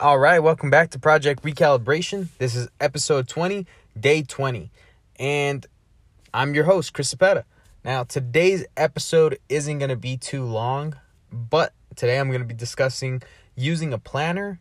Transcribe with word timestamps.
All 0.00 0.20
right, 0.20 0.38
welcome 0.38 0.70
back 0.70 0.90
to 0.90 0.98
Project 1.00 1.42
Recalibration. 1.42 2.28
This 2.38 2.54
is 2.54 2.68
episode 2.80 3.26
20, 3.26 3.66
day 3.98 4.22
20. 4.22 4.70
And 5.18 5.66
I'm 6.32 6.54
your 6.54 6.62
host, 6.62 6.92
Chris 6.92 7.12
Cepeda. 7.12 7.42
Now, 7.84 8.04
today's 8.04 8.64
episode 8.76 9.40
isn't 9.48 9.80
going 9.80 9.88
to 9.88 9.96
be 9.96 10.16
too 10.16 10.44
long, 10.44 10.94
but 11.32 11.72
today 11.96 12.20
I'm 12.20 12.28
going 12.28 12.42
to 12.42 12.46
be 12.46 12.54
discussing 12.54 13.22
using 13.56 13.92
a 13.92 13.98
planner 13.98 14.60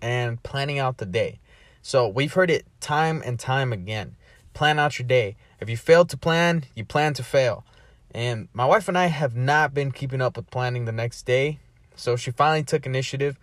and 0.00 0.42
planning 0.42 0.78
out 0.78 0.96
the 0.96 1.04
day. 1.04 1.40
So, 1.82 2.08
we've 2.08 2.32
heard 2.32 2.48
it 2.48 2.64
time 2.80 3.22
and 3.26 3.38
time 3.38 3.70
again. 3.70 4.16
Plan 4.54 4.78
out 4.78 4.98
your 4.98 5.06
day. 5.06 5.36
If 5.60 5.68
you 5.68 5.76
fail 5.76 6.06
to 6.06 6.16
plan, 6.16 6.64
you 6.74 6.86
plan 6.86 7.12
to 7.14 7.22
fail. 7.22 7.66
And 8.12 8.48
my 8.54 8.64
wife 8.64 8.88
and 8.88 8.96
I 8.96 9.08
have 9.08 9.36
not 9.36 9.74
been 9.74 9.92
keeping 9.92 10.22
up 10.22 10.38
with 10.38 10.50
planning 10.50 10.86
the 10.86 10.92
next 10.92 11.26
day. 11.26 11.58
So 11.96 12.16
she 12.16 12.30
finally 12.30 12.64
took 12.64 12.86
initiative 12.86 13.36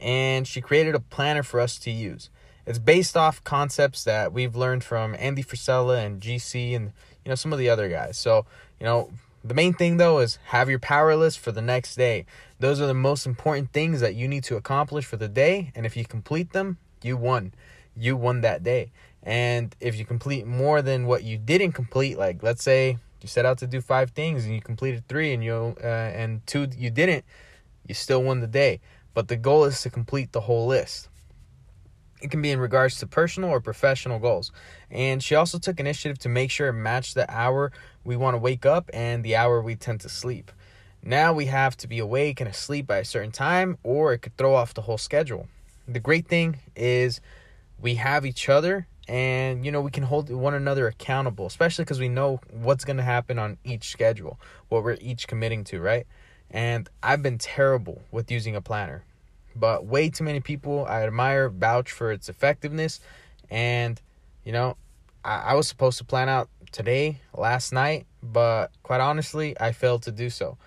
and 0.00 0.46
she 0.46 0.60
created 0.60 0.94
a 0.94 1.00
planner 1.00 1.42
for 1.42 1.60
us 1.60 1.78
to 1.80 1.90
use. 1.90 2.30
It's 2.66 2.78
based 2.78 3.16
off 3.16 3.42
concepts 3.44 4.02
that 4.04 4.32
we've 4.32 4.56
learned 4.56 4.82
from 4.82 5.14
Andy 5.18 5.42
Frisella 5.42 6.04
and 6.04 6.20
GC 6.20 6.74
and 6.74 6.92
you 7.24 7.28
know 7.28 7.36
some 7.36 7.52
of 7.52 7.58
the 7.58 7.68
other 7.68 7.88
guys. 7.88 8.18
So, 8.18 8.44
you 8.80 8.86
know, 8.86 9.10
the 9.44 9.54
main 9.54 9.72
thing 9.72 9.98
though 9.98 10.18
is 10.18 10.38
have 10.46 10.68
your 10.68 10.80
power 10.80 11.14
list 11.14 11.38
for 11.38 11.52
the 11.52 11.62
next 11.62 11.94
day. 11.94 12.26
Those 12.58 12.80
are 12.80 12.86
the 12.86 12.94
most 12.94 13.26
important 13.26 13.72
things 13.72 14.00
that 14.00 14.14
you 14.16 14.26
need 14.26 14.42
to 14.44 14.56
accomplish 14.56 15.04
for 15.04 15.16
the 15.16 15.28
day, 15.28 15.70
and 15.74 15.86
if 15.86 15.96
you 15.96 16.04
complete 16.04 16.52
them, 16.52 16.78
you 17.02 17.16
won. 17.16 17.52
You 17.96 18.16
won 18.16 18.40
that 18.40 18.62
day. 18.62 18.90
And 19.22 19.74
if 19.80 19.96
you 19.98 20.04
complete 20.04 20.46
more 20.46 20.82
than 20.82 21.06
what 21.06 21.24
you 21.24 21.38
didn't 21.38 21.72
complete, 21.72 22.18
like 22.18 22.42
let's 22.42 22.62
say 22.62 22.98
you 23.22 23.28
set 23.28 23.46
out 23.46 23.58
to 23.58 23.66
do 23.66 23.80
five 23.80 24.10
things 24.10 24.44
and 24.44 24.54
you 24.54 24.60
completed 24.60 25.06
three 25.08 25.32
and 25.32 25.42
you 25.42 25.76
uh, 25.82 25.86
and 25.86 26.44
two 26.46 26.68
you 26.76 26.90
didn't, 26.90 27.24
you 27.86 27.94
still 27.94 28.22
won 28.22 28.40
the 28.40 28.46
day. 28.46 28.80
But 29.16 29.28
the 29.28 29.36
goal 29.36 29.64
is 29.64 29.80
to 29.80 29.88
complete 29.88 30.32
the 30.32 30.42
whole 30.42 30.66
list. 30.66 31.08
It 32.20 32.30
can 32.30 32.42
be 32.42 32.50
in 32.50 32.60
regards 32.60 32.98
to 32.98 33.06
personal 33.06 33.48
or 33.48 33.62
professional 33.62 34.18
goals. 34.18 34.52
And 34.90 35.22
she 35.22 35.34
also 35.34 35.58
took 35.58 35.80
initiative 35.80 36.18
to 36.18 36.28
make 36.28 36.50
sure 36.50 36.68
it 36.68 36.74
matched 36.74 37.14
the 37.14 37.24
hour 37.34 37.72
we 38.04 38.14
want 38.14 38.34
to 38.34 38.38
wake 38.38 38.66
up 38.66 38.90
and 38.92 39.24
the 39.24 39.34
hour 39.34 39.62
we 39.62 39.74
tend 39.74 40.00
to 40.02 40.10
sleep. 40.10 40.52
Now 41.02 41.32
we 41.32 41.46
have 41.46 41.78
to 41.78 41.88
be 41.88 41.98
awake 41.98 42.42
and 42.42 42.50
asleep 42.50 42.88
by 42.88 42.98
a 42.98 43.06
certain 43.06 43.32
time, 43.32 43.78
or 43.82 44.12
it 44.12 44.18
could 44.18 44.36
throw 44.36 44.54
off 44.54 44.74
the 44.74 44.82
whole 44.82 44.98
schedule. 44.98 45.48
The 45.88 45.98
great 45.98 46.28
thing 46.28 46.58
is 46.76 47.22
we 47.80 47.94
have 47.94 48.26
each 48.26 48.50
other 48.50 48.86
and 49.08 49.64
you 49.64 49.72
know 49.72 49.80
we 49.80 49.90
can 49.90 50.02
hold 50.02 50.28
one 50.28 50.52
another 50.52 50.88
accountable 50.88 51.46
especially 51.46 51.84
because 51.84 52.00
we 52.00 52.08
know 52.08 52.40
what's 52.50 52.84
going 52.84 52.96
to 52.96 53.04
happen 53.04 53.38
on 53.38 53.56
each 53.62 53.90
schedule 53.90 54.40
what 54.68 54.82
we're 54.82 54.98
each 55.00 55.28
committing 55.28 55.62
to 55.62 55.80
right 55.80 56.08
and 56.50 56.88
i've 57.02 57.22
been 57.22 57.38
terrible 57.38 58.02
with 58.10 58.30
using 58.30 58.56
a 58.56 58.60
planner. 58.60 59.04
But 59.54 59.86
way 59.86 60.10
too 60.10 60.24
many 60.24 60.40
people 60.40 60.86
i 60.86 61.02
admire 61.02 61.48
vouch 61.48 61.90
for 61.90 62.12
its 62.12 62.28
effectiveness. 62.28 63.00
And 63.50 64.00
you 64.44 64.52
know 64.52 64.76
I, 65.24 65.36
I 65.38 65.54
was 65.54 65.68
supposed 65.68 65.98
to 65.98 66.04
plan 66.04 66.28
out 66.28 66.48
today 66.72 67.20
last 67.34 67.72
night 67.72 68.06
but 68.22 68.70
quite 68.82 69.00
honestly 69.00 69.58
i 69.60 69.72
failed 69.72 70.02
to 70.02 70.12
do 70.12 70.30
so. 70.30 70.58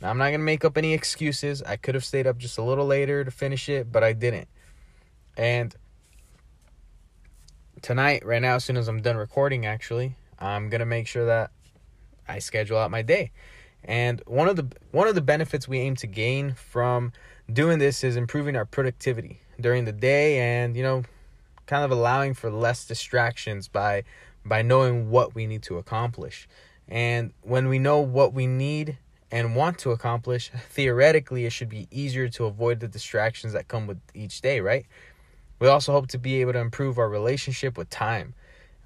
Now 0.00 0.10
i'm 0.10 0.18
not 0.18 0.28
going 0.28 0.40
to 0.40 0.44
make 0.44 0.64
up 0.64 0.76
any 0.76 0.92
excuses. 0.92 1.62
I 1.62 1.76
could 1.76 1.94
have 1.94 2.04
stayed 2.04 2.26
up 2.26 2.38
just 2.38 2.58
a 2.58 2.62
little 2.62 2.86
later 2.86 3.24
to 3.24 3.30
finish 3.30 3.68
it 3.68 3.90
but 3.90 4.04
i 4.04 4.12
didn't. 4.12 4.48
And 5.36 5.74
tonight, 7.84 8.24
right 8.24 8.40
now, 8.40 8.54
as 8.54 8.64
soon 8.64 8.78
as 8.78 8.88
I'm 8.88 9.02
done 9.02 9.18
recording, 9.18 9.66
actually, 9.66 10.16
I'm 10.38 10.70
gonna 10.70 10.86
make 10.86 11.06
sure 11.06 11.26
that 11.26 11.50
I 12.26 12.38
schedule 12.38 12.78
out 12.78 12.90
my 12.90 13.02
day. 13.02 13.30
And 13.84 14.22
one 14.26 14.48
of 14.48 14.56
the 14.56 14.66
one 14.92 15.08
of 15.08 15.14
the 15.14 15.20
benefits 15.20 15.68
we 15.68 15.78
aim 15.78 15.96
to 15.96 16.06
gain 16.06 16.54
from 16.54 17.12
doing 17.52 17.78
this 17.78 18.02
is 18.02 18.16
improving 18.16 18.56
our 18.56 18.64
productivity 18.64 19.40
during 19.60 19.84
the 19.84 19.92
day 19.92 20.38
and 20.38 20.76
you 20.76 20.82
know 20.82 21.04
kind 21.66 21.84
of 21.84 21.90
allowing 21.90 22.34
for 22.34 22.50
less 22.50 22.84
distractions 22.84 23.68
by 23.68 24.04
by 24.44 24.62
knowing 24.62 25.10
what 25.10 25.34
we 25.34 25.46
need 25.46 25.62
to 25.62 25.78
accomplish. 25.78 26.48
And 26.88 27.32
when 27.42 27.68
we 27.68 27.78
know 27.78 28.00
what 28.00 28.34
we 28.34 28.46
need 28.46 28.98
and 29.30 29.56
want 29.56 29.78
to 29.78 29.90
accomplish, 29.90 30.50
theoretically 30.68 31.46
it 31.46 31.50
should 31.50 31.70
be 31.70 31.88
easier 31.90 32.28
to 32.28 32.44
avoid 32.44 32.80
the 32.80 32.88
distractions 32.88 33.54
that 33.54 33.68
come 33.68 33.86
with 33.86 33.98
each 34.12 34.42
day, 34.42 34.60
right? 34.60 34.84
We 35.60 35.68
also 35.68 35.92
hope 35.92 36.08
to 36.08 36.18
be 36.18 36.40
able 36.40 36.52
to 36.52 36.58
improve 36.58 36.98
our 36.98 37.08
relationship 37.08 37.78
with 37.78 37.88
time. 37.88 38.34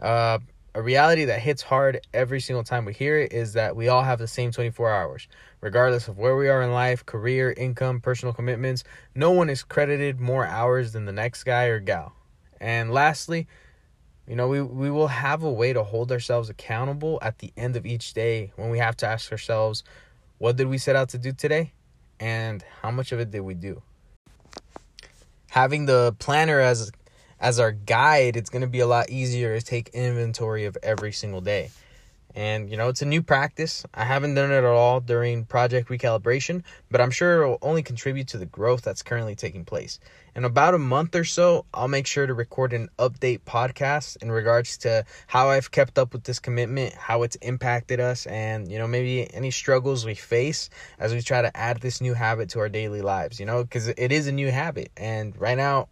Uh, 0.00 0.38
a 0.78 0.82
reality 0.82 1.24
that 1.24 1.40
hits 1.40 1.60
hard 1.60 2.06
every 2.14 2.38
single 2.38 2.62
time 2.62 2.84
we 2.84 2.92
hear 2.92 3.18
it 3.18 3.32
is 3.32 3.54
that 3.54 3.74
we 3.74 3.88
all 3.88 4.04
have 4.04 4.20
the 4.20 4.28
same 4.28 4.52
24 4.52 4.94
hours. 4.94 5.26
Regardless 5.60 6.06
of 6.06 6.18
where 6.18 6.36
we 6.36 6.48
are 6.48 6.62
in 6.62 6.70
life, 6.70 7.04
career, 7.04 7.52
income, 7.56 8.00
personal 8.00 8.32
commitments, 8.32 8.84
no 9.12 9.32
one 9.32 9.50
is 9.50 9.64
credited 9.64 10.20
more 10.20 10.46
hours 10.46 10.92
than 10.92 11.04
the 11.04 11.10
next 11.10 11.42
guy 11.42 11.64
or 11.64 11.80
gal. 11.80 12.12
And 12.60 12.92
lastly, 12.92 13.48
you 14.28 14.36
know, 14.36 14.46
we, 14.46 14.62
we 14.62 14.88
will 14.88 15.08
have 15.08 15.42
a 15.42 15.50
way 15.50 15.72
to 15.72 15.82
hold 15.82 16.12
ourselves 16.12 16.48
accountable 16.48 17.18
at 17.22 17.40
the 17.40 17.52
end 17.56 17.74
of 17.74 17.84
each 17.84 18.14
day 18.14 18.52
when 18.54 18.70
we 18.70 18.78
have 18.78 18.96
to 18.98 19.06
ask 19.08 19.32
ourselves, 19.32 19.82
what 20.38 20.54
did 20.54 20.68
we 20.68 20.78
set 20.78 20.94
out 20.94 21.08
to 21.08 21.18
do 21.18 21.32
today? 21.32 21.72
And 22.20 22.64
how 22.82 22.92
much 22.92 23.10
of 23.10 23.18
it 23.18 23.32
did 23.32 23.40
we 23.40 23.54
do? 23.54 23.82
having 25.50 25.86
the 25.86 26.14
planner 26.18 26.60
as 26.60 26.90
as 27.40 27.60
our 27.60 27.72
guide, 27.72 28.36
it's 28.36 28.50
going 28.50 28.62
to 28.62 28.68
be 28.68 28.80
a 28.80 28.86
lot 28.86 29.10
easier 29.10 29.58
to 29.58 29.64
take 29.64 29.88
inventory 29.90 30.64
of 30.64 30.76
every 30.82 31.12
single 31.12 31.40
day. 31.40 31.70
And 32.34 32.70
you 32.70 32.76
know, 32.76 32.88
it's 32.88 33.02
a 33.02 33.06
new 33.06 33.22
practice. 33.22 33.84
I 33.94 34.04
haven't 34.04 34.34
done 34.34 34.52
it 34.52 34.58
at 34.58 34.64
all 34.64 35.00
during 35.00 35.44
project 35.44 35.88
recalibration, 35.88 36.62
but 36.90 37.00
I'm 37.00 37.10
sure 37.10 37.42
it 37.42 37.48
will 37.48 37.58
only 37.62 37.82
contribute 37.82 38.28
to 38.28 38.38
the 38.38 38.46
growth 38.46 38.82
that's 38.82 39.02
currently 39.02 39.34
taking 39.34 39.64
place. 39.64 39.98
In 40.36 40.44
about 40.44 40.74
a 40.74 40.78
month 40.78 41.16
or 41.16 41.24
so, 41.24 41.64
I'll 41.74 41.88
make 41.88 42.06
sure 42.06 42.26
to 42.26 42.34
record 42.34 42.72
an 42.72 42.90
update 42.98 43.40
podcast 43.40 44.18
in 44.22 44.30
regards 44.30 44.76
to 44.78 45.04
how 45.26 45.48
I've 45.48 45.70
kept 45.70 45.98
up 45.98 46.12
with 46.12 46.24
this 46.24 46.38
commitment, 46.38 46.94
how 46.94 47.22
it's 47.22 47.34
impacted 47.36 47.98
us, 47.98 48.26
and 48.26 48.70
you 48.70 48.78
know, 48.78 48.86
maybe 48.86 49.32
any 49.34 49.50
struggles 49.50 50.06
we 50.06 50.14
face 50.14 50.70
as 51.00 51.12
we 51.12 51.22
try 51.22 51.42
to 51.42 51.56
add 51.56 51.80
this 51.80 52.00
new 52.00 52.14
habit 52.14 52.50
to 52.50 52.60
our 52.60 52.68
daily 52.68 53.02
lives, 53.02 53.40
you 53.40 53.46
know, 53.46 53.64
because 53.64 53.88
it 53.88 54.12
is 54.12 54.28
a 54.28 54.32
new 54.32 54.50
habit. 54.50 54.92
And 54.96 55.36
right 55.40 55.56
now, 55.56 55.88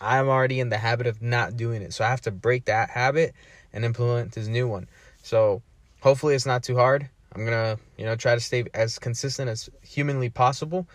I'm 0.00 0.28
already 0.28 0.60
in 0.60 0.68
the 0.68 0.78
habit 0.78 1.06
of 1.06 1.20
not 1.22 1.56
doing 1.56 1.82
it. 1.82 1.92
So 1.92 2.04
I 2.04 2.08
have 2.08 2.20
to 2.22 2.30
break 2.30 2.66
that 2.66 2.90
habit 2.90 3.34
and 3.72 3.84
implement 3.84 4.32
this 4.32 4.46
new 4.46 4.68
one. 4.68 4.88
So 5.22 5.62
hopefully 6.00 6.34
it's 6.34 6.46
not 6.46 6.62
too 6.62 6.76
hard. 6.76 7.08
I'm 7.34 7.44
gonna, 7.44 7.78
you 7.96 8.04
know, 8.04 8.16
try 8.16 8.34
to 8.34 8.40
stay 8.40 8.64
as 8.74 8.98
consistent 8.98 9.50
as 9.50 9.68
humanly 9.82 10.30
possible. 10.30 10.86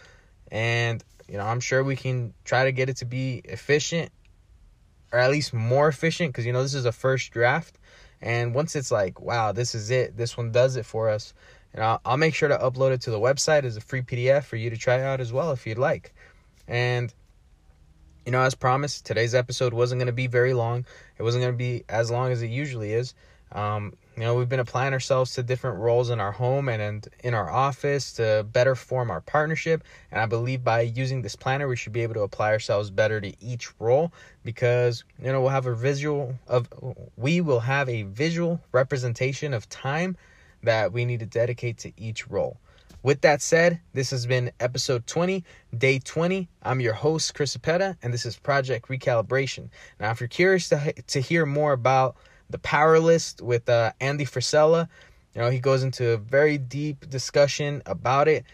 And, 0.51 1.03
you 1.27 1.37
know, 1.37 1.45
I'm 1.45 1.59
sure 1.59 1.83
we 1.83 1.95
can 1.95 2.33
try 2.43 2.65
to 2.65 2.71
get 2.71 2.89
it 2.89 2.97
to 2.97 3.05
be 3.05 3.41
efficient 3.45 4.11
or 5.11 5.19
at 5.19 5.31
least 5.31 5.53
more 5.53 5.87
efficient 5.87 6.31
because, 6.31 6.45
you 6.45 6.53
know, 6.53 6.63
this 6.63 6.73
is 6.73 6.85
a 6.85 6.91
first 6.91 7.31
draft. 7.31 7.77
And 8.21 8.55
once 8.55 8.75
it's 8.75 8.91
like, 8.91 9.19
wow, 9.19 9.51
this 9.51 9.75
is 9.75 9.91
it, 9.91 10.17
this 10.17 10.37
one 10.37 10.51
does 10.51 10.75
it 10.75 10.85
for 10.85 11.09
us. 11.09 11.33
And 11.73 11.83
I'll, 11.83 12.01
I'll 12.05 12.17
make 12.17 12.33
sure 12.33 12.49
to 12.49 12.57
upload 12.57 12.91
it 12.91 13.01
to 13.01 13.11
the 13.11 13.19
website 13.19 13.63
as 13.63 13.77
a 13.77 13.81
free 13.81 14.01
PDF 14.01 14.43
for 14.43 14.55
you 14.55 14.69
to 14.69 14.77
try 14.77 15.01
out 15.01 15.19
as 15.19 15.33
well 15.33 15.51
if 15.51 15.67
you'd 15.67 15.77
like. 15.77 16.13
And, 16.67 17.13
you 18.25 18.31
know, 18.31 18.41
as 18.41 18.55
promised, 18.55 19.05
today's 19.05 19.35
episode 19.35 19.73
wasn't 19.73 19.99
going 19.99 20.07
to 20.07 20.13
be 20.13 20.27
very 20.27 20.53
long. 20.53 20.85
It 21.17 21.23
wasn't 21.23 21.43
going 21.43 21.53
to 21.53 21.57
be 21.57 21.83
as 21.89 22.09
long 22.09 22.31
as 22.31 22.41
it 22.41 22.47
usually 22.47 22.93
is. 22.93 23.13
Um, 23.51 23.93
you 24.15 24.23
know, 24.23 24.35
we've 24.35 24.49
been 24.49 24.59
applying 24.59 24.93
ourselves 24.93 25.33
to 25.35 25.43
different 25.43 25.79
roles 25.79 26.09
in 26.09 26.19
our 26.19 26.31
home 26.31 26.69
and, 26.69 27.07
in 27.23 27.33
our 27.33 27.49
office 27.49 28.13
to 28.13 28.45
better 28.51 28.75
form 28.75 29.09
our 29.09 29.21
partnership. 29.21 29.83
And 30.11 30.21
I 30.21 30.25
believe 30.25 30.63
by 30.63 30.81
using 30.81 31.21
this 31.21 31.35
planner, 31.35 31.67
we 31.67 31.75
should 31.75 31.93
be 31.93 32.01
able 32.01 32.13
to 32.15 32.21
apply 32.21 32.51
ourselves 32.51 32.89
better 32.89 33.19
to 33.21 33.33
each 33.43 33.69
role 33.79 34.11
because, 34.43 35.03
you 35.19 35.31
know, 35.31 35.41
we'll 35.41 35.49
have 35.49 35.65
a 35.65 35.75
visual 35.75 36.35
of, 36.47 36.67
we 37.17 37.41
will 37.41 37.59
have 37.59 37.89
a 37.89 38.03
visual 38.03 38.61
representation 38.71 39.53
of 39.53 39.67
time 39.69 40.15
that 40.61 40.93
we 40.93 41.05
need 41.05 41.19
to 41.19 41.25
dedicate 41.25 41.79
to 41.79 41.91
each 41.97 42.27
role. 42.29 42.57
With 43.03 43.19
that 43.21 43.41
said, 43.41 43.81
this 43.93 44.11
has 44.11 44.25
been 44.25 44.51
episode 44.61 45.05
20, 45.07 45.43
day 45.77 45.99
20. 45.99 46.47
I'm 46.63 46.79
your 46.79 46.93
host, 46.93 47.35
Chris 47.35 47.55
Cepeda, 47.55 47.97
and 48.01 48.13
this 48.13 48.25
is 48.25 48.37
Project 48.37 48.87
Recalibration. 48.87 49.69
Now, 49.99 50.11
if 50.11 50.21
you're 50.21 50.29
curious 50.29 50.69
to, 50.69 50.93
to 50.93 51.19
hear 51.19 51.45
more 51.45 51.73
about 51.73 52.15
the 52.49 52.59
Power 52.59 52.99
List 52.99 53.41
with 53.41 53.67
uh, 53.67 53.91
Andy 53.99 54.25
Frisella. 54.25 54.87
You 55.35 55.41
know, 55.41 55.49
he 55.49 55.59
goes 55.59 55.83
into 55.83 56.11
a 56.11 56.17
very 56.17 56.57
deep 56.57 57.09
discussion 57.09 57.81
about 57.85 58.29
it 58.29 58.45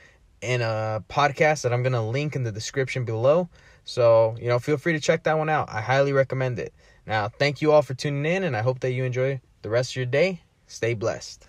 in 0.41 0.62
a 0.62 1.03
podcast 1.09 1.62
that 1.63 1.74
I'm 1.74 1.83
going 1.83 1.94
to 1.94 2.01
link 2.01 2.35
in 2.35 2.44
the 2.44 2.51
description 2.51 3.06
below. 3.06 3.50
So, 3.83 4.35
you 4.39 4.47
know, 4.47 4.57
feel 4.57 4.77
free 4.77 4.94
to 4.94 5.00
check 5.00 5.24
that 5.24 5.38
one 5.38 5.50
out. 5.50 5.69
I 5.69 5.81
highly 5.81 6.13
recommend 6.13 6.57
it. 6.57 6.74
Now, 7.06 7.27
thank 7.27 7.62
you 7.62 7.71
all 7.71 7.81
for 7.81 7.94
tuning 7.94 8.25
in, 8.25 8.44
and 8.44 8.56
I 8.56 8.62
hope 8.62 8.79
that 8.79 8.94
you 8.94 9.03
enjoy 9.03 9.41
the 9.62 9.69
rest 9.69 9.91
of 9.91 9.95
your 9.97 10.06
day. 10.06 10.41
Stay 10.68 10.94
blessed. 10.94 11.47